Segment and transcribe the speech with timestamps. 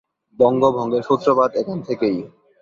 [0.39, 2.17] বঙ্গভঙ্গের সূত্রপাত এখান থেকেই।